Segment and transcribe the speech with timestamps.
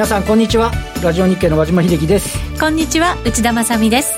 [0.00, 0.72] 皆さんこんにちは。
[1.02, 2.38] ラジオ日経の和島秀樹です。
[2.58, 4.14] こんにちは内田まさです。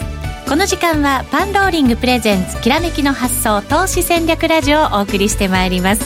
[0.48, 6.04] この時間はパンローリングプレゼンツきらめきの発想投資戦略ラジオをお送りしてまいります。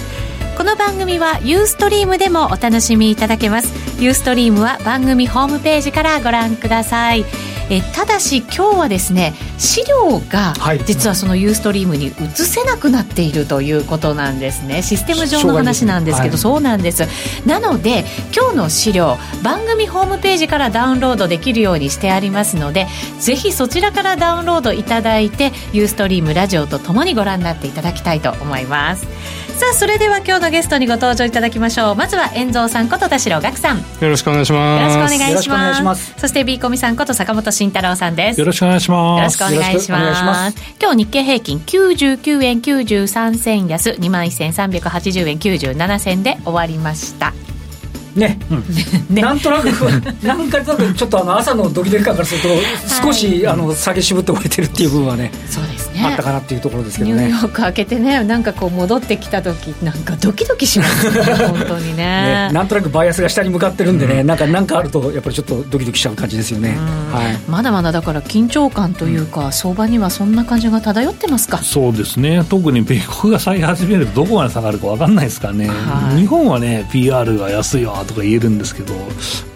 [0.56, 4.02] この番組はユーストリームでもお楽しみいただけます。
[4.02, 7.26] ユーストリームは番組ホームページからご覧ください。
[7.70, 10.54] えただし今日はですね資料が
[10.86, 12.12] 実はそのユーストリームに移
[12.44, 14.82] せなくなっているということなんですね。
[14.82, 17.06] システム上の話なんですけど、はい、そうなんです。
[17.46, 22.86] なので今日の資料番組ホームページからダウンロードできるようにしてありますので
[23.18, 29.06] ぜひそちらからダウンロードいただいてユーストリームラジオとともにご覧になっていただきたいと思います
[29.56, 31.94] さあそれでは今日のゲストにご登場いただきましょう。
[31.94, 33.78] まずは遠蔵さんこと田代岳さん。
[33.78, 34.94] よろしくお願いします。
[34.98, 36.14] よろしくお願いします。
[36.18, 38.40] そして B コミさんこと坂本慎太郎さんです。
[38.40, 39.42] よろしくお願いします。
[39.42, 40.58] よろしくお願いします。
[40.78, 43.90] 今日日経平均99円93銭安。
[43.92, 47.32] 2万1380円97銭で終わりました。
[48.14, 48.64] ね、うん。
[49.14, 49.66] ね、なんとなく
[50.22, 52.48] なんかちょっとあの朝のドキドキ感からすると
[53.02, 55.30] 少し、はい、あの下げ渋って終えてるっていう部分はね。
[55.48, 57.28] そうですねあったかなっていうところですけどね。
[57.28, 61.22] ニューヨーク開けてねなんかこう戻ってきた時なんかドキドキしますね。
[61.46, 62.06] 本当にね。
[62.06, 66.76] ねなんとなくバイアスが下に向かってるんでね、うん、なんかなんかあるとやっぱりちょっとドキドキしちゃう感じですよね、
[67.12, 71.58] はい、まだまだだから緊張感というか、うん、相場にはそんな感じが漂ってますか？
[71.58, 72.44] そうですね。
[72.48, 78.94] 特に米国が下げ始めるとどこまで下がるか分かんないですからね、はい、日本はね PR が安いわとか言えるんですけど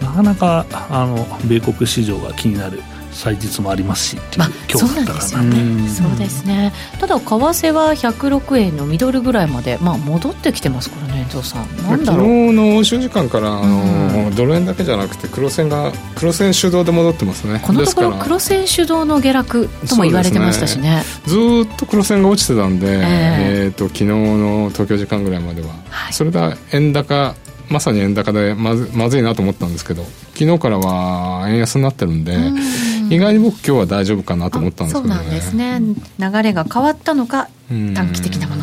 [0.11, 2.81] かなかあの米国市場が気になる
[3.11, 5.89] 祭日もありますしまあ、そうなんですよね。
[5.89, 6.71] そうですね。
[6.99, 11.77] ただ為替は106円のミドルぐらいまで、まあ、戻ってきてますからね伊さん。
[11.83, 12.25] なんだろう。
[12.25, 17.61] 昨日の欧州時間からあの、ドル円だけじゃなくて黒線が黒線主導で戻ってますね。
[17.63, 23.03] このところ黒線主導の下落とも言われてましたしね、ね、ずっと黒線が落ちてたんで、えー、
[23.65, 27.35] えーと昨日の東京時間ぐらいまでは、はい、それが円高
[27.71, 32.35] まさに円高でまずまずいなと思ったんですけど昨日からは円安になってるんで、
[33.09, 35.15] 意外に僕今日は大丈夫かなと思ったんですけどね。
[35.15, 35.79] そうなんですね。
[36.19, 38.60] 流れが変わったのか短期的なもの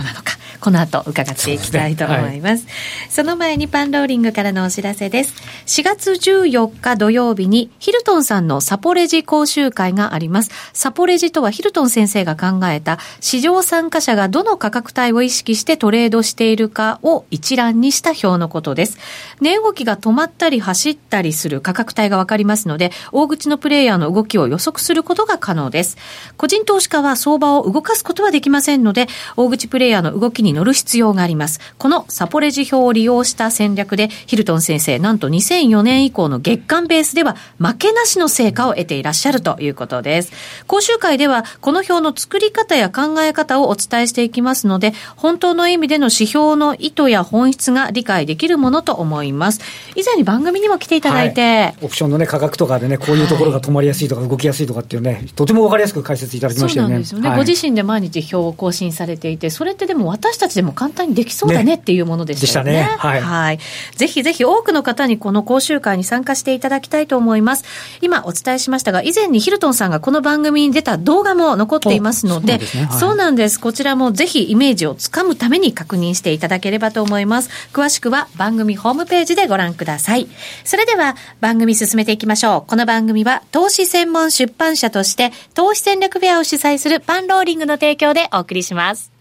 [0.68, 2.64] この後伺っていきたいと思います。
[2.64, 5.32] そ、ねはい、その前にパンローリングからのお知らせです。
[5.64, 10.50] 4月14日土曜日にヒルトンさんのサポレジ講習会があります。
[10.74, 18.98] サポレジとはヒルトン先生が考えた市場参加者がどの価格帯を意識してトレードしているかを一覧にした表のことです。
[19.40, 25.96] 値動きが止まったり走ったりする価格帯がわかりますので、大口のプレイヤーの動きを予測することが可能です。
[26.36, 31.60] 個人投資家は相場を動かすことはできませんので、大口プレイヤーの動きに乗る必要があります。
[31.78, 40.32] このサポレジ表を利用した戦略で、ヒルトン先生、なんと2004年以降の月間ベースでは負けなしの成果を得ていらっしゃるということです。
[40.66, 49.60] 講習会では、この表の作り方や考え方をお伝えしていきますので、本当の意味での指標の意図や本質が理解できるものと思います。
[49.94, 56.88] 以前に番組にも来ていただいて、はい、オプションのね、価格とかでね、こういうところが止まりやすいとか動きやすいとかっていうね、とてもわかりやすく解説いただきましたよね。
[56.88, 57.28] そうなんですよね。
[57.28, 62.72] はい、ご自身で毎日表を更新されていて、それってでも私たちでも簡単にできそうだねっていうものでしたよね。
[62.72, 62.96] ねね。
[62.98, 63.20] はい。
[63.20, 63.58] はい。
[63.96, 67.64] ぜひぜひ多くの方にこの講習会に参加していただきたいと思います。
[68.00, 73.60] 今お伝えしましたが、以前にヒルトンさんがこの番組に出た動画も残っていますので、そう、ねはい、そうなんです。
[73.60, 77.50] こちらもぜひイメージをつかむために確認していただければと思います。
[77.72, 80.28] 詳しくは番組ホームページでご覧ください。
[80.64, 82.68] それでは番組進めていきましょう。
[82.68, 89.17] この番組は投資専門出版社として投資戦略フェアを主催するパンローリングの提供でお送りします。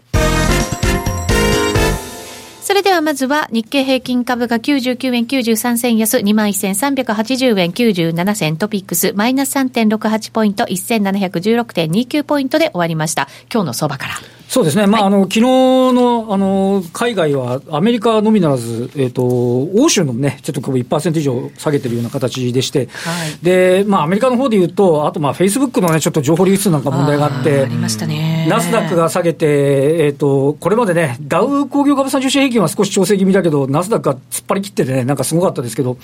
[2.68, 13.26] それではまずは日経平均株が99円93銭安21,380円97銭トピックスマイナス3.68ポイント1716.29ポイントで終わりました。
[13.50, 14.37] 今日の相場から。
[14.48, 19.22] そうですね、まあ、はい、あの昨日のあの海外は、アメリカのみならず、えーと、
[19.78, 27.66] 欧州のね、ちょっと1%以上下げてるような形でして、はい、でまあ、アメリカの方でいうと、あと、フェイスブックのね、ちょっと情報流出なんか問題があって、
[28.48, 35.98] ナスダックが下げて、えーと、これまでね、ダウ工業株30種平均は少し調整気味だけど、ナスダックが突っ張り切っててね、なんかすごかったですけど、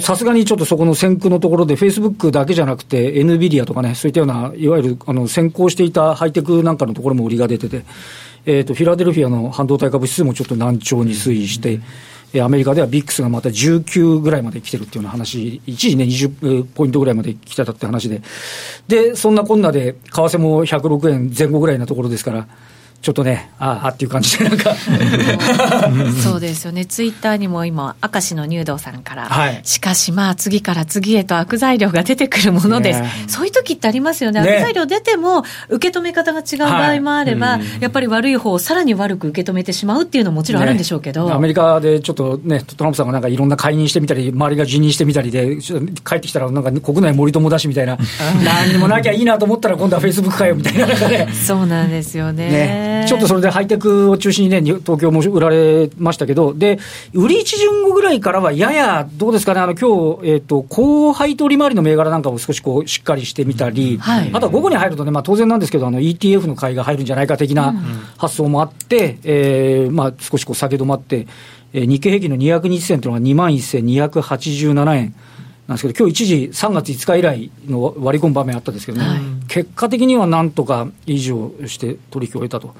[0.00, 7.84] さすがにちょっとそこの先駆のところで、フェイスブックだけじゃなくて、エヌビディアとかね、そういったような、いわゆるあの先行していたハイテクなんかのところも売りが出てて、
[8.44, 11.80] えーと、フィラデルフィアの半導体株指数もちょっと難聴に推移して、
[12.34, 18.22] うん、アメリカではビックスがまた19ぐらいまで来てるっていうような話、一時ね、20ポイントぐらいまで来てたって話で、
[18.88, 22.48] で、そんなこんなで、為替も106円前後ぐらいなところですから、
[23.02, 24.76] ちょっとね、ああっていう感じで、なんか。
[26.22, 34.48] そうですよね、ツイッターにも今、明石の入道さんから、はい、しかしまあ、次から次へと悪材料が出てくるものです、ね、そういう時ってありますよね、ね。
[34.48, 45.58] 悪材料出ても、受け止め方が違う場合もあれば、はい、やっぱり悪い方をさらに悪く受け止めてしまうっていうのももちろんあるんでしょうけど、ね、アメリカでちょっとね、トランプさんがなんかいろんな解任してみたり、周りが辞任してみたりで、
[46.06, 47.98] 帰ってきたら、なんか国内森友だしみたいな、
[48.44, 53.06] 何にもなきゃいいなと思ったら、今度はフェイスブックかよみたいな、ね、そうなんですよねね。
[53.08, 56.78] ちょっとそれでハイテクを中心にね、東京も売られましたけど、で、
[57.12, 67.74] 売り一巡後ぐらいからは、やや、どうですかね、あの、今日、えっ、ー、と、高配当利回りの銘柄なんかを少しこう、しっかりしてみたり、はい、あとは午後に入るとね、まあ当然なんですけど、あの、ETF の買いが入るんじゃないか的な
[68.18, 71.26] 発想もあって、うん、えー、まあ少しこう、下げ止まって、
[71.72, 75.14] えー、日経平均の200日線というのが2万1287円。
[75.68, 79.20] なんですけど、今日一時、3月5日以来の割り込む場面あったんですけどね、はい、
[79.52, 82.74] 結果的にはなんとか維持をして取引を得たと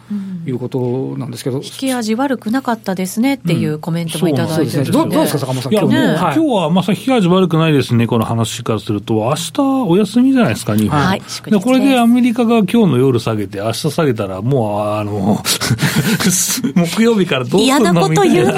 [0.47, 5.99] いうことなんですけど、うん、引き味悪くなかったですねっていうコメントもいただいて、うん、どうですか、坂本さん、今日,、ね。
[5.99, 10.99] はい、今日はまさに引き味悪くないですね、この話からすると、明日お休みじゃないですか、日本。
[10.99, 15.43] はい、でこれでアメリカが今日の夜下げて、明日下げたら、もう、あの
[16.75, 18.53] 木曜日からどうするの嫌なこと言うな。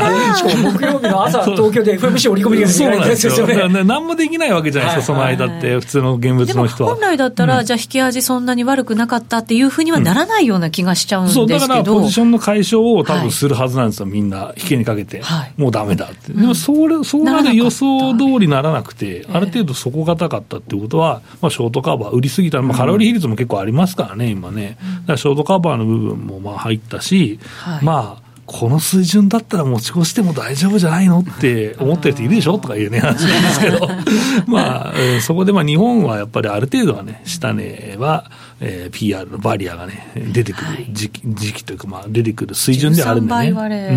[0.72, 3.44] 木曜日の朝、東京で FMC 織り込みができないんですよ。
[3.44, 3.84] ね。
[3.84, 6.90] 何もできないわけじゃないですか、その間って、普通の現物の人は。
[6.94, 15.22] 本来だったら、じゃあ引き味そんなに悪くなかったっていうふうにはならないような気がしちゃうんですけど、そうだからポジションの解消を多分するはずなんですよ、みんな、引けにかけて、
[15.56, 16.32] もうだめだって。
[16.32, 20.54] でもそれ、そうなる予想通りならなくて、ある程度底堅かった。
[20.54, 24.78] っていうことは、まあ、ショートカバー売りすぎたら、まあ、カロリー比率も結構ありますからね、今ね。
[25.02, 27.38] だからショートカバーの部分もまあ入ったし、
[27.82, 33.88] まあ、この水準だったら持ち越しても大丈夫じゃないのって思ってる人いるでしょとかいうね、話なんですけど、
[34.46, 43.28] まあ、そこでまあ日本はやっぱりある程度はね、下値は、えー、PR のバリアがね、出てくる時期,、時期というか、まあ、出てくる水準であるんでね。
[43.30, 43.88] 倍割れ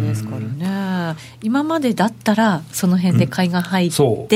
[0.00, 0.90] ですからね。
[1.42, 4.28] 今までだったら、その辺で買いが入って、うん、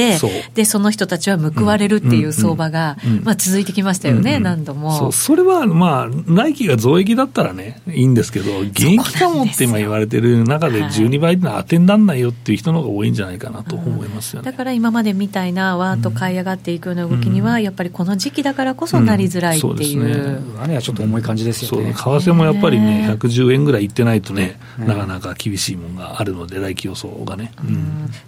[0.54, 4.96] で、その人たちは報われるっていう相場が、まあ、続いてきましたよね、何度も。
[4.96, 14.50] そう、それは、まあ、来期が増益だったらね、いいんですけど、元気かもって今言われてる中で12倍ってのは当てにならないよっていう人の方が多いんじゃないかなと思いますよね。
[14.50, 20.02] だから今までみたいな、わーっと買い上がっていくような動きには、やっぱりこの時期だからこそなりづらいっていう。
[20.02, 21.92] うね、はちょっと重い感じですよね。
[21.92, 27.52] 為替もやっぱりね、110円ぐらいいってないとね、なかなか厳しいものがあるので、来期予想がね。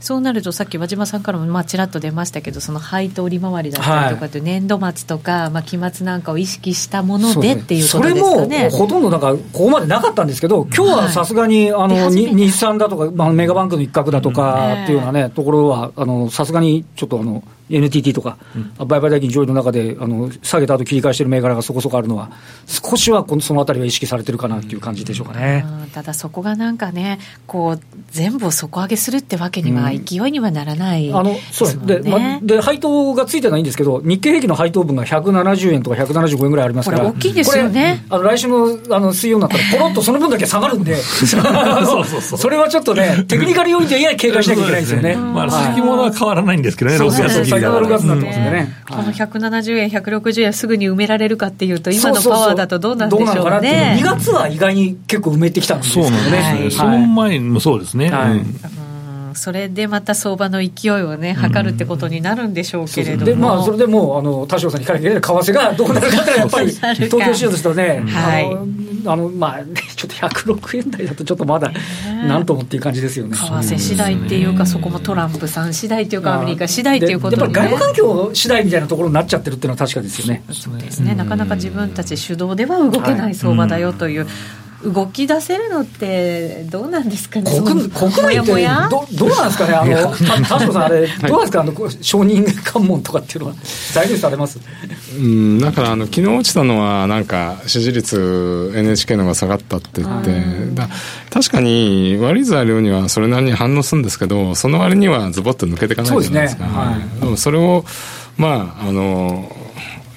[0.01, 8.71] そうなると、さっき和島さんからもまあちらっと出ましたけど、その配当利回りだったりとかって、年度末とか、まあ、期末なんかを意識したものでっていうことですかね。
[8.71, 15.91] それもほとんどなんか、ここまでなかったんですけど、今日はさすがに、あの日産だとか、まあ、メガバンクの一角だとかっていうようなね、ところは、
[16.31, 22.31] さすがにちょっとあの、NTT とか、うん、売買代金上位の中であの下げた後切り返してる銘柄がそこそこあるのは、
[22.67, 27.81] 少しはこのそのあたりは意識されてるかなっていう感じでしょうかね、うん、ただそこがなんかね、こう
[28.11, 38.05] 全部を底上げするってわけには、勢いにはならない、ね、あのそうでま、で、配当がついてないんですけど、日経平均の配当分が170円とか175円ぐらいありますから、これ、大きいですよね。
[38.09, 45.17] あの来週のあの水曜になったら、ぽろっとその分だけ下がるんで、 それはちょっとね、テクニカル要因でやや警戒しなきゃいけないですよね。
[45.17, 48.69] まあ、先物は変わらないんですけどね、6月先ほど6月になってますんでね。
[48.89, 53.33] この170円、160円すぐに埋められるかっていうと、今のパワーだとどうなんでしょうね。
[53.33, 56.11] そうそうそう2月は意外に結構埋めてきたんですよね。
[56.11, 56.83] そうなんですね。
[56.83, 58.11] その前もそうですね。
[58.11, 58.41] はい
[59.37, 68.47] それでまた相場の勢いをね、測るってことになるるんでしょうけれども、でまあ、それでもう、あの田代さんにからけ為替がどうなるかってやっぱり、東京市場ですとね、はい、
[69.07, 69.65] あのまあ、
[69.97, 71.73] ちょっと106円台だと、ちょっとまだ、
[72.27, 73.37] なんともっていう感じですよね。
[73.37, 80.43] 為替次第っていうか、そこもトランプさん次第っていうか、アメリカ次第っていうことで、ね、やっぱり外部環境次第みたいなところになっちゃってるっていうのは確かですよね。
[80.53, 84.25] そうですね、なかなか自分たち主導では動けない相場だよという。
[84.25, 87.51] はい動き出せるのってどうなんですかね？
[87.61, 89.75] 国国内ってどどうなんですかね？
[89.75, 93.55] あの田代さんあれ どうなんですか、あの承認喚問とかっていうのは
[93.93, 94.61] 材料されます？
[95.19, 100.31] うんだからあの昨日落ちたのはなんか支持率 NHK の方が下がったって言って
[100.75, 100.89] だ
[101.33, 106.71] 確かに悪い材料にはそれなりに反応するんですけどその割にはズボッと抜けていかないじゃないですか、ね。
[106.71, 107.85] はい、でもそれを
[108.37, 109.51] まああの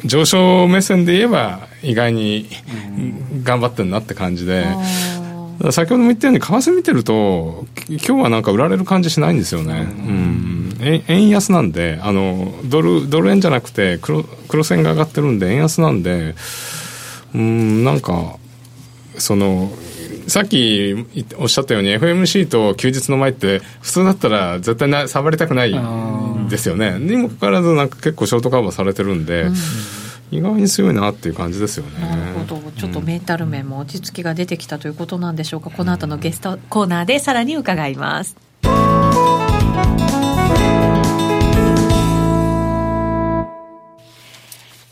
[0.05, 2.49] 上昇目線で言えば意外に
[3.43, 4.65] 頑張ってるなって感じで。
[5.71, 9.87] 先ほども言ったように、為替見てると、今日はなんか売られる感じしないんですよね。
[9.89, 10.77] うん。
[11.07, 16.35] 円安なんで、あの、ドル、ドル円じゃなくて黒、黒線が上がってるんで、円安なんで、
[17.35, 18.37] うん、なんか、
[19.17, 19.69] その、
[20.29, 20.95] さっき
[21.37, 25.73] おっしゃったように FMC と休日の前って普通だったら絶対な触りたくない
[26.49, 29.55] ですよねにもかかわらずなんか結構ショートカバーされてるんで、うん
[30.31, 31.99] 意外に強いなっていう感じですよね。
[31.99, 32.71] なるほど。
[32.71, 38.48] ちょっとメンタル面も落ち着きが出てきたということなんでしょうか、この後のゲストコーナーでさらに伺います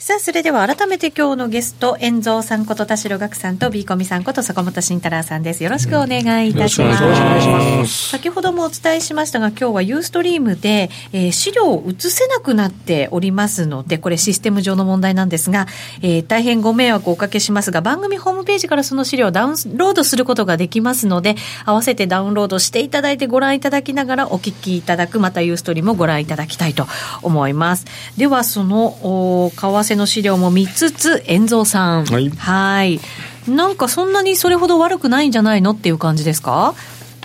[0.07, 5.65] さあ、それでは改めて今日のゲスト、遠蔵さんこと田代岳さんとビーコミさんこと坂本慎太郎さんです。
[5.65, 7.03] よろしくお願いいたします。
[7.03, 8.09] よろしくお願いします。
[8.11, 15.67] 先ほどもお伝えしましたが、今日はユーストリームで、えー、資料を映せなくなっておりますので、これシステム上の問題なんですが、
[16.01, 21.35] えー、大変ご迷惑をおかけしますが、番組ホームページからその資料をダウンロードすることができますので、
[21.65, 26.87] 合わせてダウンロードしていただいてご覧いただきながらお聞きいただく、またユーストリームをご覧いただきたいと
[27.23, 27.83] 思います。
[28.15, 32.05] では、その、為替の資料も見つつ、遠蔵さん。
[32.05, 32.29] はい。
[32.29, 32.99] はい。
[33.47, 36.73] なんかそんなにそれほど悪くないんじゃないのっていう感じですか？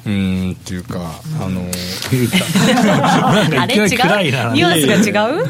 [0.04, 0.98] うんっていうか、
[1.40, 1.60] あの、
[3.60, 3.88] あれ違う？
[3.88, 5.44] ニュアンスが違う？
[5.44, 5.48] あ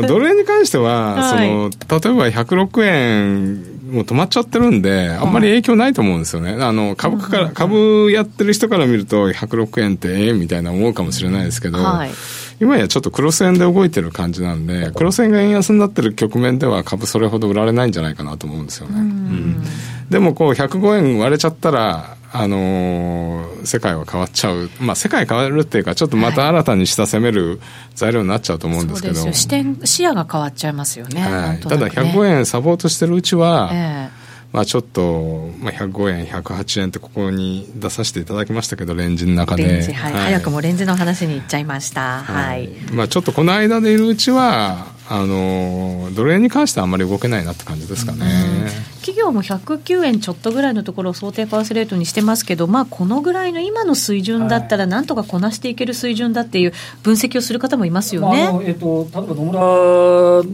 [0.00, 6.56] の、ドル円に関しては、 はい、その、例えば106円、もう止まっちゃってるんで、あんまり影響ないと思うんですよね。
[6.62, 12.10] あの、株から、株やってる人から見ると、106円ってええみたいな思うかもしれないですけど、はい。
[12.58, 18.98] 今やちょっと黒線で動いてる感じなんで、黒線が円安になってる局面では株それほど売られないんじゃないかなと思うんですよね。
[18.98, 19.62] うん、
[20.08, 27.60] でもこう105円割れちゃったら、あのー、世界は変わっちゃう、まあ、世界変わるっていうか、ちょっとまた新たに下攻める
[27.94, 34.26] 材料になっちゃうと思うんですけど、はい、視点、視野が変わっちゃいますよね、はい、ただ105円サポートしてるうちは、えー
[34.56, 39.64] まあ、ちょっと、まあ、105円、108円ってここに出させていただきましたけど、レンジの中で。
[39.64, 42.22] はい、はい、早くもレンジの話にいっちゃいました。
[42.22, 42.70] はい。
[42.90, 48.96] まあ、ちょっとこの間でいるうちは、あのドル円に関してはあんまり動けないなって感じですかね。
[49.06, 56.72] 企業も109円ちょっとぐらいのところを想定為替レートにしてますけど、まあ、このぐらいの今の水準だったら、なんとかこなしていける水準だっていう
[57.04, 59.60] 分析をする方もいますよね、まあ、えーと、例えば野村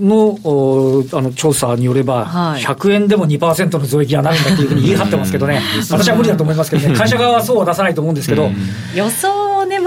[0.07, 8.51] のおあの調査によれば、はい、100円でも2%の増益がなるんだっていうふうに言い張ってますけどね、私は無理だと思いますけどね、会社側はそうは出さないと思うんですけど。
[8.95, 9.42] 予想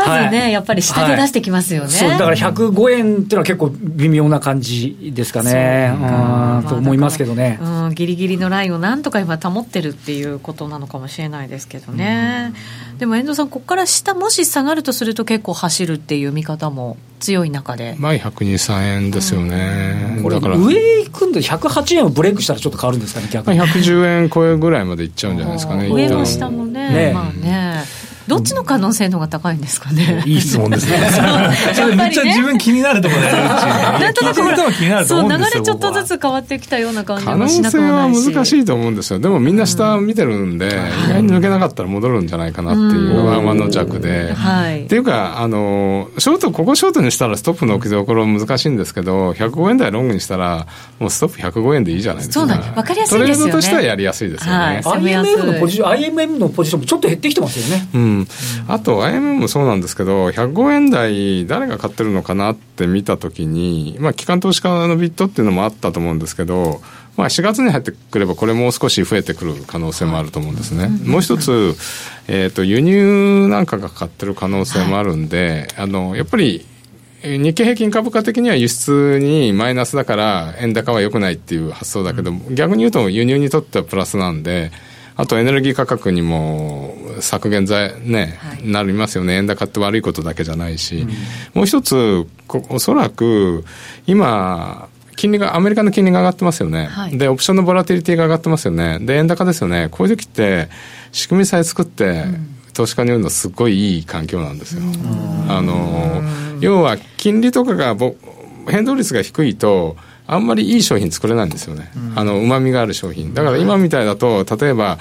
[0.05, 1.89] ずね、はい、やっぱり下で出してきますよね。
[1.89, 7.93] そうだから105円っていうのは結構微妙な感じですかね、うん、と思いますけどね、うん。
[7.95, 12.53] ギリギリのラインをなんとか今保ってるっていうことなのかもしれないですけどね。
[12.99, 17.95] でも遠藤さん、ここから下、もし下がるとすると結構走るっていう見方も強い中で。
[17.99, 20.19] 前102、3円ですよね。
[20.23, 23.61] これ、だから上行くんで108円をブレイクしたらちょっと変わるんですかね、逆に。
[23.61, 25.89] 110円超えぐらいまでいっちゃうんじゃないですかね。
[25.89, 27.83] 上も下もね、ねまあね。
[28.27, 30.23] どっちの可能性の方が高いんですかね？
[30.25, 30.97] いい質問ですね。
[31.73, 33.43] それめっちゃ自分気になるところだよね。
[33.99, 34.35] なんとなく
[35.05, 38.23] そう流れちょっとずつ変わってきたような感じもしなくもないし。
[38.25, 39.19] 可能性は難しいと思うんですよ。
[39.19, 40.67] でもみんな下見てるんで、
[41.05, 44.33] 意外に抜けなかったら戻るんじゃないかなっていうワンワンの弱で。
[44.33, 44.85] はい。
[44.85, 50.67] っていうか、あの、ショート、ここショートにしたらストップの置きどころ難しいんですけど、105円台ロングにしたら、
[50.99, 52.41] もうストップ105円でいいじゃないですか。
[52.41, 53.45] そうなんわかりやすいですよね。
[53.45, 54.81] トレードとしてはやりやすいですよね。
[54.83, 57.87] IMF のポジション、IMF のポジションもちょっと減ってきてますよね。
[57.93, 58.14] うん。
[58.67, 66.81] あと、IMM もそうなんですけど、105円台、誰が買ってるのかなって見たときに、まあ、機関投資家のビットっていうのもあったと思うんですけど、
[67.17, 70.87] まあ、4月に入ってくれば、これもう少し増えてくる可能性もあると思うんですね。
[71.05, 71.75] もう一つ、
[72.27, 76.65] えっ、ー、と、輸入なんかが買ってる可能性もあるんで、あの、やっぱり、
[77.23, 84.71] 日経平均株価的には輸出にマイナスだから円高は良くないっていう発想だけど、逆に言うと輸入にとってはプラスなんで、
[85.17, 89.35] あとエネルギー価格にも削減剤ね、はい、なりますよね。
[89.35, 90.97] 円高って悪いことだけじゃないし。
[90.97, 91.09] うん、
[91.53, 92.27] もう一つ、
[92.69, 93.63] おそらく、
[94.07, 96.85] 今、金利が、アメリカの金利が上がってますよね。
[96.85, 98.99] はい、で、オプションのボラティリティが上がってますよね。
[98.99, 99.87] で、円高ですよね。
[99.89, 100.67] こういう時って、
[101.11, 104.81] 仕組みさえ作って、うん、投資家に言うのすごいいい環境なんですよ。
[105.47, 106.21] あの、
[106.59, 107.95] 要は、金利とかが、
[108.67, 109.95] 変動率が低いと、
[110.27, 111.91] あんまりいい商品作れないんですよね。
[112.15, 113.33] あの、旨味がある商品。
[113.33, 114.97] だから今みたいだと、例えば、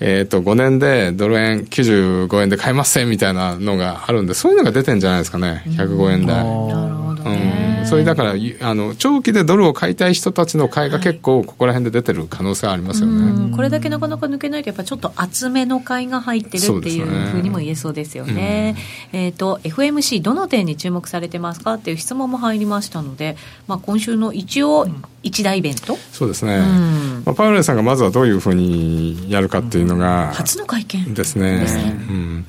[0.00, 5.62] えっ、ー、と、5年でドル円95円で買えますせみたいなのがあるんで、そういうのが出てんじゃないですかね。
[5.66, 6.36] 105円台。
[6.36, 7.59] なるほど、ね、うん
[7.90, 18.76] それだからあの長期でドルを買いたい人たちの買いが結構ここら辺で出てる可能性ありますよね、これだけなかなか抜けないとやっぱちょっと厚めの買いが入ってるっていうふうにも言えそうですよね。
[19.12, 24.86] うん、えっ、ー、と FMC どの点に注目されてますかっていう質問も入りましたので、まあ今週の一応
[25.22, 26.56] 一大イベント、そうですね。
[26.56, 31.66] うん、まあパウエルさんがまずはどういうふうにやるかっていうのが、初の会見ですね。
[32.08, 32.46] うん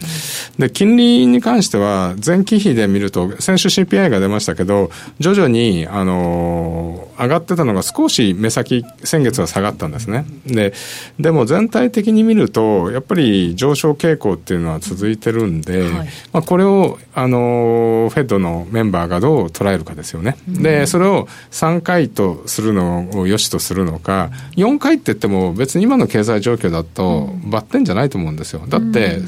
[0.58, 10.26] で、金利に関しては、前期比で見ると、先週 CPI が出ましたけど、徐々に、あのー、上がってたのが少し目先、先月は下がったんですね。
[10.46, 10.74] で、
[11.20, 15.92] でも全体的に見ると、やっぱり上昇傾向っていうのは続いてるんで、はい、
[16.32, 20.38] まあ、これを、あのー、フェッドのメンバーがどう捉えるかですよね。
[20.48, 28.64] で、それを3回とするのを良しとするのか、4回って言っても別に今の経済状況だとバッテンじゃないと思うんですよ。
[28.68, 29.20] だって、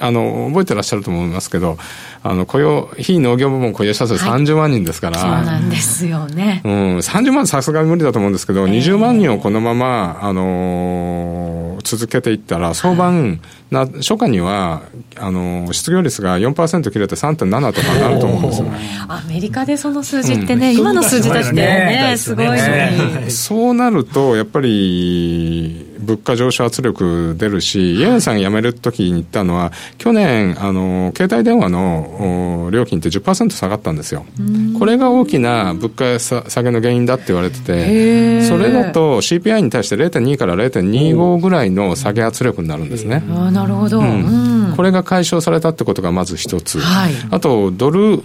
[0.00, 1.78] あの、覚えてらっしゃると思いますけど、
[2.24, 6.62] あの、雇用、非農業部門雇用者数30万人ですから、はい、そうなんですよね。
[6.64, 13.10] うん、30万さすがに無理だと思うんですけど、えー、20万人をこのまま、あのー、続けていったら、相場、
[13.72, 14.82] な初夏には
[15.16, 18.68] あの失業率が4%切れて3.7とかになると思うんですよ、
[19.08, 22.16] アメリカでその数字ってね、うん、今の数字だってね、ね。
[22.18, 34.24] すごいのに、そうなると、やっぱり物価上昇圧力出るし、イエンさん辞めるときに言ったのは、去年、あの、携帯電話の料金って10%下がったんですよ。
[34.78, 43.22] これが大きな物価下げの原因だって言われてて、それだと CPI に対して0.2から0.25ぐらいの下げ圧力になるんですね。
[43.52, 48.22] なるほど、うん、これが解消されたってことがまず一つ、はい、あとドル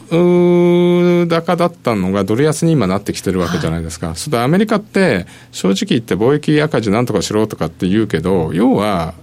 [1.27, 9.13] 高だったのがドル安に今なってきてるわけじゃないですか、はい、それでアメリカって正直言って貿易赤字なんとかしろとかって言うけど要は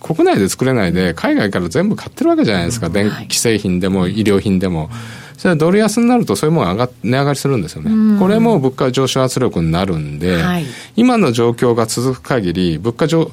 [0.00, 4.90] 国内で作れないで海外から全部買ってるわけじゃないですか、電気製品でも医療品でも。
[5.36, 8.18] それドル安になるとそういうもの上が値上がりするんですよね。
[8.18, 13.30] これも物価上昇圧力になるんで、はい、今の状況が続く限り、物価上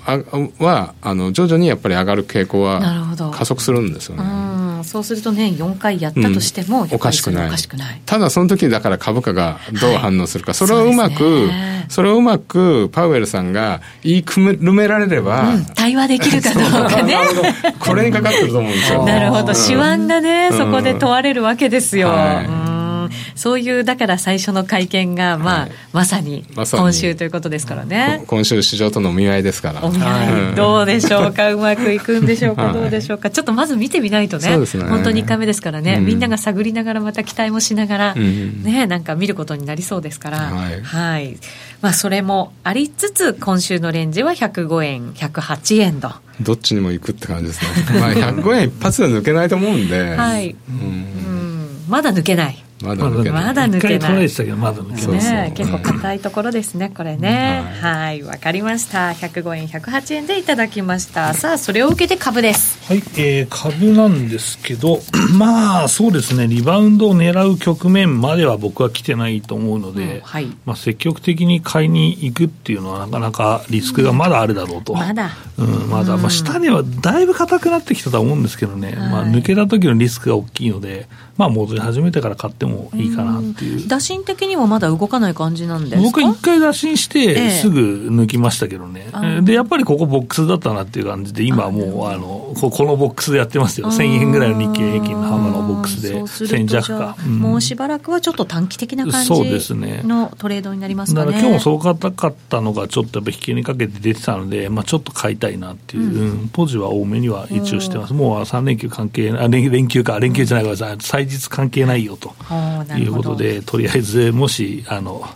[0.59, 2.81] はあの徐々にやっぱり上がる傾向は
[3.33, 4.83] 加速するんですよね。
[4.83, 7.51] そうすると年4回やったとしても、おかしくない。
[8.05, 11.49] ただその時だから株価がどう反応するか、はい、それをうまく
[11.89, 17.15] そ,、れをうまくパウエルさんが言いくるめられれば、うん、対話できるかどうかね。
[17.79, 19.05] これにかかってると思うんですよ。
[19.05, 19.53] なるほど。
[19.53, 22.71] 手腕がね、そこで問われるわけですよ、はい。
[23.35, 28.23] そういうだから最初の会見が、まあ、はい、まさに今週ということですからね。
[28.27, 29.83] 今週市場とのお見合いですから。
[29.83, 34.65] お見合い、どうでしょうか、 うまくいくんでしょうか、どうでしょうか、ちょっとまず見てみないとね、ね。
[34.89, 41.37] 本当に1回目ですからね、うん、みんなが探りながら、また期待もしながら、うん、ね、なんか見ることになりそうですから、はい、はい、
[41.81, 46.11] まあ、それもありつつ、今週のレンジは105円、108円と。
[46.39, 47.99] どっちにも行くって感じですね。
[47.99, 50.15] まあ、105円一発で抜けないと思うんで。
[50.15, 50.55] はい。
[50.69, 52.63] うん、まだ抜けない。
[52.83, 53.43] まだ抜けない。
[53.45, 54.29] まだ抜けない。
[54.29, 55.49] たけど、まだ抜けない。
[55.49, 57.63] ね、結構硬いところですね、これね。
[57.81, 59.09] はい、わ、かりました。
[59.09, 61.33] 105円、108円でいただきました。
[61.33, 62.79] さあ、それを受けて株です。
[62.87, 64.99] はい、えー、株なんですけど、
[65.37, 74.93] まあ、そうですね、リバウンドを狙う局面までは僕は来てないと思うので、うんはい、まあ、積極的に買いに行くっていうのはなかなかリスクがまだあるだろうと。
[74.93, 75.31] まだ。
[75.57, 76.17] うん、まだ。
[76.17, 83.87] まあ、下ではだいぶ硬くなってきたとは思うんですけどね、まあ、抜けた時のリスクが大きいので、まあ、戻り始めてから買ってもいいかなっていう。
[83.87, 86.01] 打診的にはまだ動かない感じなんですか？
[86.01, 87.79] 僕一回打診して、すぐ
[88.09, 93.87] 抜きましたけどね、えー、で、やっぱりここボックスだったなっていう感じで、今もう、あの、このボックスでやってますよ。
[93.87, 97.39] 1000円ぐらいの日経平均の幅のボックスで、1000円弱か、うん。
[97.39, 101.27] もうしばらくはちょっと短期的な感じのトレードになりますかね。
[101.27, 108.13] だから今日もそう硬かったのが、ちょっとやっぱ引きにかけて出てたので、まあ、ちょっと買いたいなっていう、うん、ポジは多めには一応してます。
[108.13, 112.33] もう3連休関係あ連、連休か、連休じゃないか、祭日関係ないよと
[112.97, 115.27] いうことで、とりあえず、もし、あの、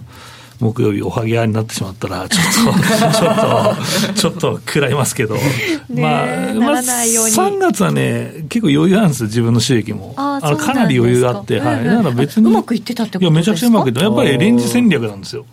[0.60, 2.80] 木曜日おはぎ屋になってしまったら、ちょっと、
[3.20, 5.36] ちょっと、ちょっと食らいますけど、
[5.90, 10.14] まあ、まあ、3月はね、結構余裕あるんですよ、自分の収益も。
[10.18, 11.86] あのかなり余裕があって、はい。
[11.86, 12.48] だから別に。
[12.48, 13.26] うまくいってたってことですか？
[13.26, 15.46] いや、めちゃくちゃうまくいってやっぱりレンジ戦略なんですよ。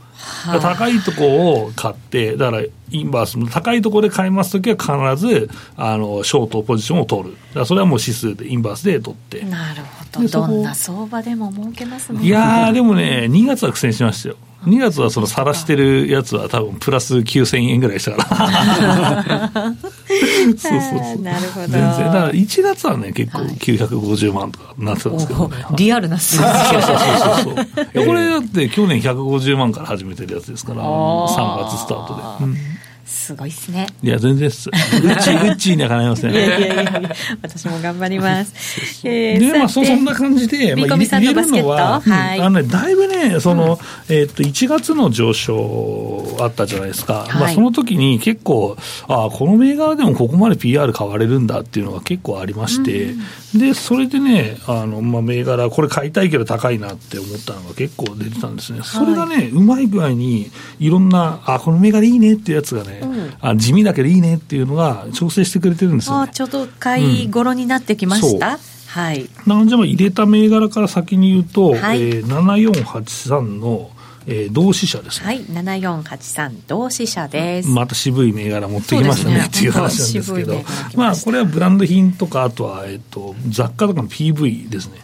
[0.60, 1.24] 高いとこ
[1.64, 9.44] を買って、だからインバースの高いところで買いますときは必ずあのショートポジションを取る、だそれはもう指数で、インバースで取って。
[9.44, 9.82] なる
[10.14, 12.24] ほど、どんな相場でも儲けますね。
[12.24, 14.36] いやでもね、2月は苦戦しましたよ。
[14.64, 19.72] 2月はその晒してるやつは多分プラス9000円ぐらいしたから
[20.12, 21.22] そうそうそう。
[21.22, 21.66] なるほど。
[21.66, 21.80] 全然。
[21.80, 25.56] だから1月はね、結構950万とかなってたんですけどね。
[25.76, 26.42] リアルな数字。
[26.42, 27.54] そうそうそう
[27.94, 28.06] そう。
[28.06, 32.44] これだって去年150万から始めてるやつですから、3月スタートで。
[32.44, 32.71] うん
[33.04, 33.86] すごいっすね。
[34.02, 34.70] いや、全然っす。
[34.70, 34.72] う
[35.22, 36.32] ち、うちにはかないません。
[36.34, 37.10] いやいやいや
[37.42, 39.02] 私も頑張ります。
[39.04, 42.40] えで、まあ、そ、そんな感じで、まあ、入れるのは、はい。
[42.40, 47.26] あのね、だいぶね、その、えっと、1月の上昇あったじゃないですか。
[47.34, 48.76] まあ、その時に結構、
[49.08, 53.14] ああ、この銘柄でもここまで PR 買われるんだっていうのが結構ありまして、
[53.54, 58.80] で、それでね、あの、まあ、銘柄、これ買いたいけど高いなって思ったのが結構出てたんですね。
[58.82, 73.90] それがね、うまい具合に、いろんな、あ、この銘柄いいねってやつがね、ね、うん、あ地味だけどいいねっていうのが調整してくれてるんですよ、ね、あちょうど買い頃になってきました、うん、はい、なので入れた銘柄から先に言うと、はい、えー、7483の
[74.26, 75.26] えー、同志社ですね。
[75.26, 77.68] はい、7483同志社です。
[77.68, 80.62] また渋い銘柄持ってきましたね、ね、っていう話なんですけど、
[80.94, 84.98] まあ、これはブランド品とか、あとは、えっ、ー、と、雑貨とかの PV ですね。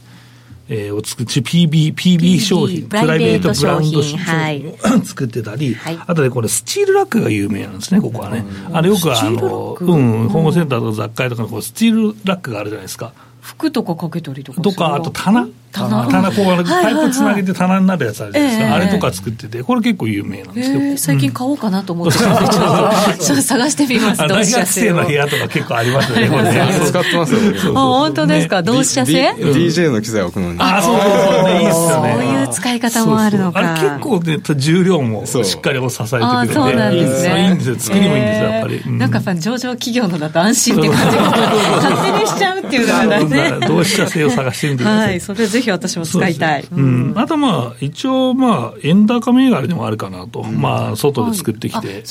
[0.68, 8.44] えー、を作って PB、PB 商品、プライベートブランド商品を、作ってたり、はい、あとでこれスチールラックが有名なんですね、ここはね。
[8.72, 13.12] あれよくあの、うん、ホームセンターとか雑貨屋とかのこうスチールラックがあるじゃないですか。
[13.48, 20.98] 服とかかけたりとかとか、あと棚棚棚こう、パイプつなげて棚になるやつあるじゃないですか、あれとか作ってて、これ結構有名なんですよ。
[20.98, 26.80] 最近買おうかなと思ってちょっと探してみます、大学生の部屋とか結構ありますよね、これね。
[26.84, 27.58] 使ってますよね。
[27.68, 30.58] あ、本当ですか、同志社製 ?DJ の機材置くのに。
[30.60, 32.16] あ、そうそうそう、いいっすよね。
[32.18, 33.60] そういう使い方もあるのか。
[33.60, 36.54] あれ結構ね、重量もしっかり支えてくれて。
[36.54, 37.46] そうなんですね。
[37.48, 38.82] いいんですよ、作りもいいんですよ、やっぱり。
[38.98, 41.22] なんかやっぱ上場企業のだと安心って感じが、
[41.80, 43.66] 勝手にしちゃうっていうのがね。
[43.66, 45.08] 同志社製を探してみてください。
[45.08, 46.66] はい、それぜひ私も使いたい。
[46.70, 52.04] うん、あとまあ、一応、まあ、円高銘柄でもあるかなと、まあ、外で作ってきて、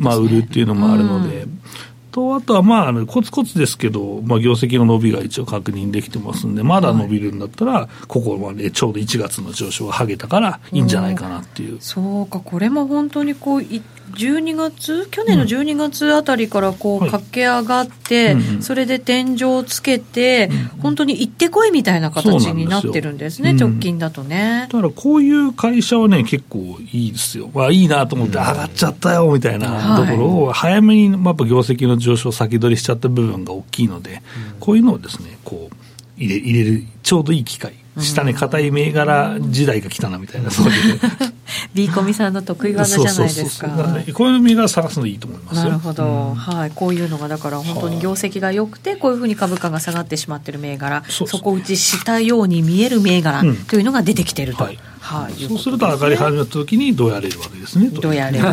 [0.00, 1.46] まあ、売るっていうのもあるので、
[2.14, 11.78] と、あとはまあ、コツコツですけど、まあ、業績の伸びが一応確認できてますんで、まだ伸びるんだったら、ここまでちょうど1月の上昇がはげたからいいんじゃないかなっていう。
[11.80, 13.62] そうか、これも本当にこう、
[14.14, 15.06] 12月？
[15.10, 24.68] 去年の12月あたりからこう駆け上がって、うんそれで天井をつけて、うん、本当に行ってこいみたいな形になってるんですね、す直近だとね。
[24.70, 34.22] だからこういう会社はね、結構いいですよ、まあ、いいなと思って、上がっちゃったよみたいなところを、早めにやっぱ業績の上昇先取りしちゃった部分が大きいので、
[34.60, 35.76] こういうのをですね、こう
[36.16, 37.74] 入れ入れる、ちょうどいい機会。
[37.98, 41.00] 下ね、硬い銘柄時代が来たなみたいな、そういう。
[41.74, 43.68] ビーコミさんの得意技じゃないですか。
[44.14, 46.70] こういう銘柄探すのいいと思いますなるほど、うん、はい。
[46.74, 54.64] こういうのが、だから本当に業績が良くて、こういうふうに株価が下がってしまってる銘柄、そこ打ちしたように見える銘柄というのが出てきてると。
[54.64, 57.90] うんはいはい、そうすると上がり始めた時にどうやれるわけですね。
[57.90, 58.44] どうやれる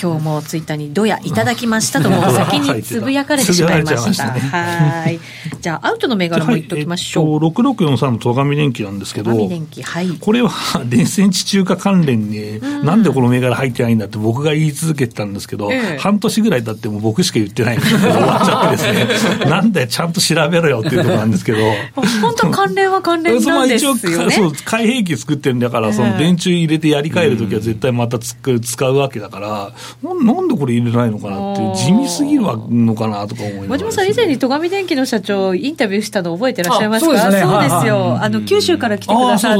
[0.00, 4.30] 今日もツイッターにどやいただきましたともう先につぶやかれてしまいました。
[4.30, 5.20] はい。
[5.60, 7.40] じゃあアウトの銘柄も言っておきましょう。
[7.40, 10.50] 六六四三の戸上電機なんですけど、はい、これは
[10.86, 21.58] 電線地中華関連に、なんでこの銘柄入ってないんだって僕が言い続けてたんですけど、ええ、半年ぐらい経っても僕しか言ってないんで終わっちゃってですね、 なんでちゃんと調べろよっていうところなんですけど。
[22.22, 24.30] 本当関連は関連なんですよね。
[24.30, 29.72] そう、開閉器作ってるんだから、その電柱入れてやり替えるときは絶対またつく使うわけだから、
[30.02, 37.06] なんでこれ入れないのかなって地味すぎるのかなとか思います、ね、さん、以前に戸上電機の社長、インタビューしたの覚えてらっしゃいますか？
[37.06, 39.58] そうです、ね,、よ、あの九州から来てくださって、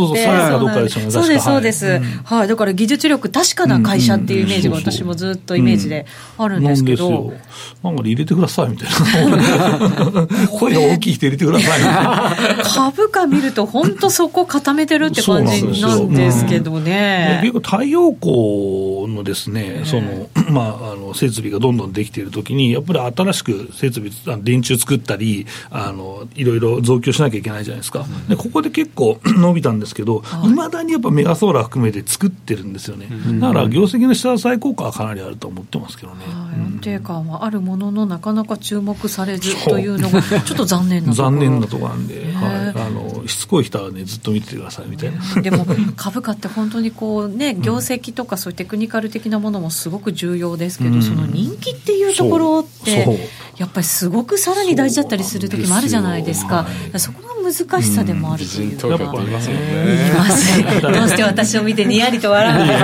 [1.11, 6.07] そうです、そうです、はい、だから技術力、確かな会社っていうイメージが私もずっとイメージで
[6.39, 7.09] あるんですけど。
[7.09, 7.41] うん
[7.83, 8.89] なんか入れてくださいみたい
[9.31, 10.27] な。
[10.59, 12.65] 声が大きい人入れてくださいみたいな。
[12.65, 17.41] 株価見ると、本当そこ固めてるって感じなんですけどね。
[17.43, 28.05] 結構太陽光のですね、その、 まあ、あの、設備がどんどんできているときに、やっぱり新しく設備、電柱作ったり、あの、いろいろ増強しなきゃいけないじゃないですか。
[28.29, 30.49] で、ここで結構 伸びたんですけど、い。
[30.49, 33.09] まだにやっぱメガソーラー含めて作ってるんですよね。
[33.41, 36.25] だから業績の下支え効果はかなりあると思ってますけどね。
[36.27, 45.43] 安定感はあるものの、なかなか注目されずというのが、ちょっと残念な 残念なところなんで、はい、あのしつこい人はね、ずっと見ててくださいみたいな。
[45.43, 45.65] でも、
[45.97, 56.67] 株価って本当にこう、ね、業績とか、そういうテクニカル的なものもすごく重要ですけど、うん、その人気っていうところって、やっぱりすすごくさらに大事だったりする時もあるじゃないですか。
[56.97, 58.89] そこが難しさでもあるというか。
[58.89, 59.85] 言いますよね。
[59.87, 60.63] 言います。
[60.83, 62.81] どうして私を見てにやりと笑うんです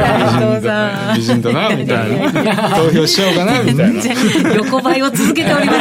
[0.67, 2.71] か、美人だな、みたいな。
[2.77, 4.03] 投票しようかな、みたいな。
[4.55, 5.81] 横ばいを続けております。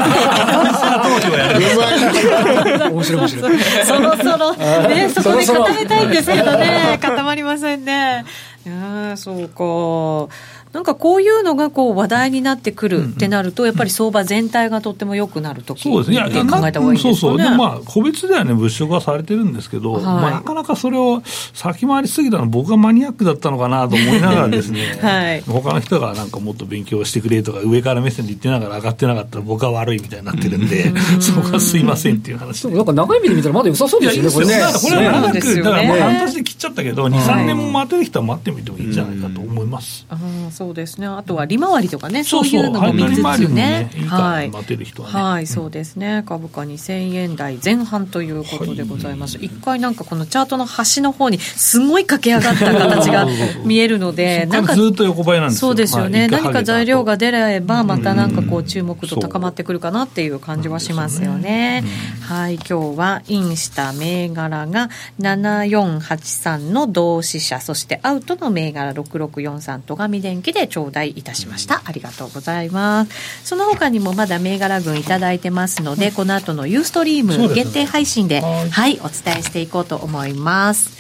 [2.91, 3.59] 面白い面白い。
[3.85, 4.55] そろそろ、
[4.87, 8.25] ね、そこで固めたいんですけどね、固まりませんね。
[8.65, 10.33] いやそうか。
[10.75, 17.15] なんかこういうのがこう話題になってくるってなると、やっぱり相場全体がとっても良くなるときそうですね、考えた方がいいですね。
[17.15, 17.37] そうそう。
[17.37, 21.21] でもまあ、個別ではね、物色はされてるんですけど、はい、まあ、なかなかそれを
[21.53, 32.67] 先回りすぎたの、僕がマニアックだったのかなと思いながらですね、 はい、他の人がなんかもっと勉強してくれとか、上から目線で言ってながら上がってなかったら、僕は悪いみたいになってるんで、そこはすいませんっていう話。
[32.67, 34.61] なんか長い目で見たら、まだ良さそうですよね、これね。
[34.73, 40.05] これは長く、だからもう半年で切っちゃったけど、2、3年も待てる人は待ってみてもいいんじゃないかと思います。
[40.09, 40.17] あ
[40.51, 41.05] そそうですね。
[41.05, 43.89] あとは利回りとかねそういうのも見つつね。
[44.07, 46.23] はい、はい、そうですね。
[46.25, 53.27] 株価2000円台前半ということでございます、一回なんかこのチャートの端の方にすごい駆け上がった形が
[53.63, 61.83] 見えるのでなんかずっと横ばいなんですそうですよね、何か材料が出ればまたなんかこう注目度高まってくるかなっていう感じはしますよね、
[62.21, 71.83] はい今日はインした銘柄が7483の同志社そしてアウトの銘柄6643とがみ電機で頂戴いたしました。
[71.85, 73.11] ありがとうございます。
[73.43, 78.99] その他にもまだ銘柄群いただいてますので、この後のユーストリーム限定配信ではい。
[79.03, 80.95] お伝えしていこうと思います。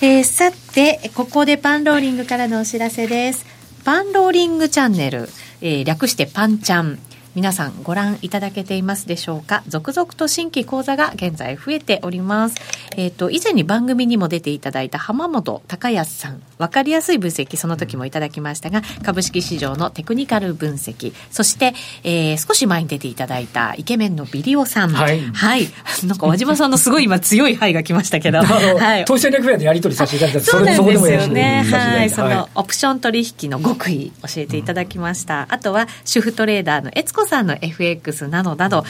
[0.00, 3.46] えー、さてここでパンローリングからのお知らせです。
[3.84, 5.28] パンローリングチャンネル、
[5.60, 6.98] えー、略してパンチャン。
[7.34, 9.64] 皆さんご覧いただけていますでしょうか？
[9.66, 12.54] 続々と新規講座が現在増えております。
[12.96, 24.90] えっ、ー、と、以前に番組にも出ていただいた浜本隆康さん、わかりやすい分析、その時もいただきましたが、株式市場のテクニカル分析、そして、えー、少し前に出ていただいたイケメンのビリオさん。
[24.90, 25.20] はい。
[25.20, 25.68] はい。
[26.06, 29.04] なんか和島さんのすごい今強い範囲が来ましたけど、 はい。
[29.04, 31.64] 投資戦略フェアでやり取りさせていただいたそうなんですよね。
[31.70, 32.10] はい。
[32.10, 35.46] その、オプション取引の極意教えていただきました。
[35.50, 38.84] あとは、主婦トレーダーの悦子さんの FX などなど、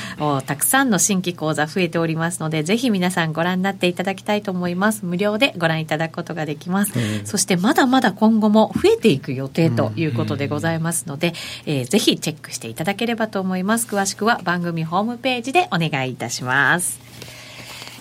[0.46, 5.04] たくさんの新規講座増えておりますので、ぜひ皆さんご覧になっていただきたいと思います。
[5.04, 6.92] 無料でご覧いただくことができます。
[7.24, 11.32] そしてまだまだ今後も増えていく予定ということでございますので、
[11.64, 13.86] えー、ぜひチェックしていただければと思います。
[13.86, 17.00] 詳しくは番組ホームページでお願いいたします。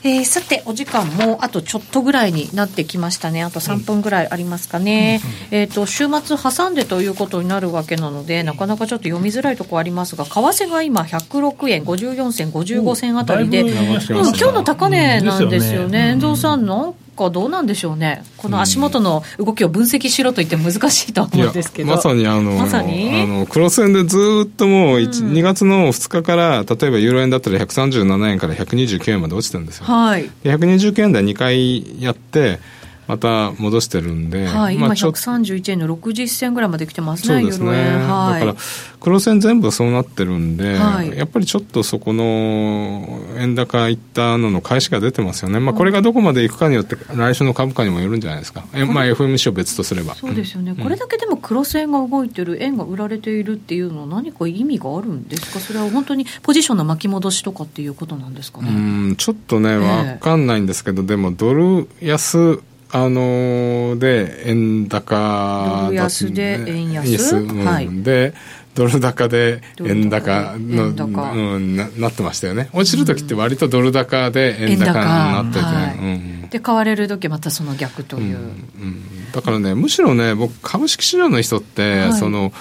[0.03, 3.41] えー、さて、お時間もあとちょっとぐらいになってきましたね。
[3.41, 5.21] あと3分ぐらいありますかね。
[5.51, 16.09] うん、えっ、ー、と、週末挟んでということになるわけなので、なかなかちょっと読みづらいところありますが、為替が今106円54銭55銭あたりで、うん、今日の高値なんですよね。
[16.09, 23.21] 遠藤、さんのかどうなんでしょうね、この足元の動きを分析しろと言って難しいと思うんですけど、まさにあの、まさに？
[23.21, 29.85] あのクロス円でずっともう、うん、2月の2日から、例えばユーロ円だったら137円から129円まで落ちてるんですよ。
[29.85, 32.59] はい、129円で2回やって
[33.07, 38.55] また戻してるんで、はい、まあ、今131円の60銭ぐらいまで来てますね、そうですね、はい、だから
[38.99, 50.15] 黒線全部そうなってるんで、はい、やっぱりちょっとそこの円高いったのの返しが出てますよね、まあ、これがどこまでいくかによって、来週の株価にもよるんじゃないですか、えまあ、FMC を別とすれば。
[50.15, 58.69] そうですよね、うん、これだけでも黒線が動いてる、円が売られているっていうのは、何か意味があるんですか、それは本当にポジションの巻き戻しとかっていうことなんですかね？
[58.69, 58.71] う
[59.11, 62.61] んちょっとね、分かんないんですけど、でもドル安
[62.95, 68.35] あのー、で、円高ドル安で円安、うん、はい、で、
[68.75, 72.69] ドル高で円高のうん、ななってましたよね。
[72.73, 76.01] 落ちる時って割とドル高で円高になってて、はいう
[76.45, 82.51] ん、で買われる時またその逆という、うん、うん、だからねむしろね僕株式市場の人って、はい、その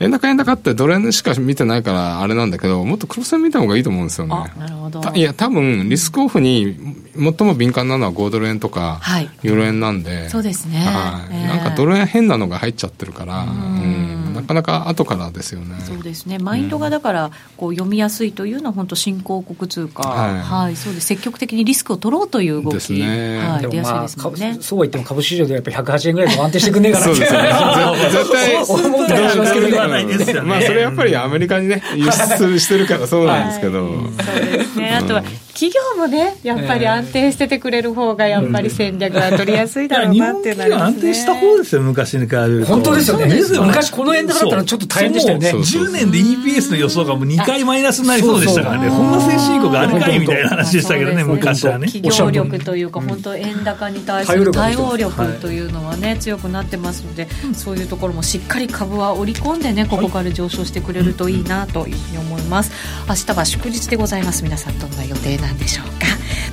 [0.00, 4.34] 円高円高ってドル円しか見てないからあれなんだけどもっとクロス円見た方がいいと思うんですよね。
[4.58, 5.00] なるほど。
[5.14, 6.76] いや多分リスクオフに
[7.14, 9.00] 最も敏感なのは5ドル円とか、
[9.42, 14.01] ユーロ円なんで、そうですね、はい、えー、なんかドル円変なのが入っちゃってるから、うん
[14.42, 15.76] なかなか後からですよね。
[15.80, 16.38] そうですね。
[16.38, 21.06] マインドがだからこう読みやすいというのは本当新興国通貨、はい、はい、そうです。
[21.06, 24.58] 積極的にリスクを取ろうという動き、ですね、はい、出やすいですもんね。
[24.60, 27.48] そうは言っても株市場でやっぱり108円ぐらいで安定してくんねえかなそうですよね。
[28.10, 30.40] 絶対 思ったりしますけどね。
[30.44, 33.88] まあそれやっぱりアメリカにね輸出してるからそうなんですけど。
[33.88, 34.90] そうですね。
[34.94, 35.22] あとは
[35.54, 42.66] 企業もね、やっぱり安定しててくれる方が、やっぱり戦略が取りやすいだろうなっていうのは、ね、安定した方ですよ、昔に比べると。
[42.66, 43.26] 本当ですよね。
[43.66, 45.50] 昔この円高だったらちょっと大変でしたよね。
[45.50, 51.86] 10年で EPS の予想がもう2回マイナスになりそうでしたからね、ほんま先進国あれかいみたいな話でしたけどね、昔はね。
[51.86, 62.72] 企業力というか、本当円高に対する対応力というのはね、強くなってますので、そういうところもしっかり株は織り込んでね、ここから上昇してくれるといいなというふうに思います。
[63.08, 64.42] 明日は祝日でございます。
[64.44, 65.92] 皆さんどんな予定なんでしょうか。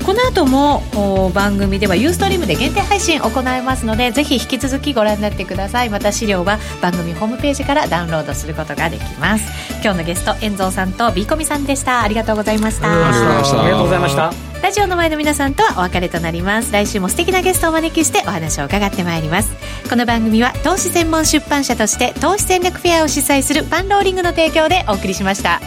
[0.05, 5.89] この後も番組ではユーストリームで限定配信行いますのでぜひ引き続きご覧になってください。
[5.89, 9.45] また資料は番組ホームページからダウンロードすることができます。
[9.83, 12.01] 今日のゲスト遠蔵さんとビーコミさんでした。
[12.01, 12.91] ありがとうございました。
[12.91, 14.33] ありがとうございました。
[14.63, 16.73] ラジオの前の皆さんとはお別れとなります。
[16.73, 19.51] 来週も素敵なゲストをお招きしてお話を伺ってまいります。
[19.89, 25.61] この番組は投資専門出版社として投資戦略フェアを主催するパンローリングの提供でお送りしました